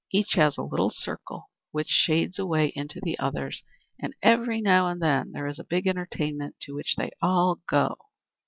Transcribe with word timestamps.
Each 0.11 0.33
has 0.33 0.53
its 0.53 0.57
little 0.71 0.89
circle 0.89 1.51
which 1.69 1.87
shades 1.89 2.39
away 2.39 2.73
into 2.75 2.99
the 3.03 3.19
others, 3.19 3.61
and 3.99 4.15
every 4.23 4.59
now 4.59 4.87
and 4.89 4.99
then 4.99 5.31
there 5.31 5.45
is 5.45 5.59
a 5.59 5.63
big 5.63 5.85
entertainment 5.85 6.55
to 6.61 6.73
which 6.73 6.95
they 6.95 7.11
all 7.21 7.59
go." 7.69 7.97